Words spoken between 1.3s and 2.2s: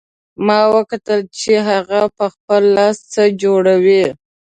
چې هغه